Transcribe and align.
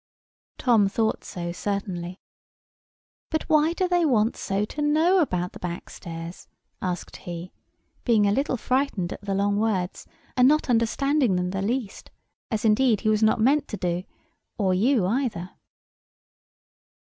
Tom 0.57 0.89
thought 0.89 1.23
so 1.23 1.51
certainly. 1.51 2.19
"But 3.29 3.43
why 3.43 3.73
do 3.73 3.87
they 3.87 4.03
want 4.03 4.35
so 4.35 4.65
to 4.65 4.81
know 4.81 5.19
about 5.19 5.51
the 5.53 5.59
backstairs?" 5.59 6.47
asked 6.81 7.17
he, 7.17 7.53
being 8.03 8.25
a 8.25 8.31
little 8.31 8.57
frightened 8.57 9.13
at 9.13 9.21
the 9.21 9.35
long 9.35 9.57
words, 9.59 10.07
and 10.35 10.47
not 10.47 10.71
understanding 10.71 11.35
them 11.35 11.51
the 11.51 11.61
least; 11.61 12.09
as, 12.49 12.65
indeed, 12.65 13.01
he 13.01 13.09
was 13.09 13.21
not 13.21 13.39
meant 13.39 13.67
to 13.67 13.77
do, 13.77 14.03
or 14.57 14.73
you 14.73 15.05
either. 15.05 15.51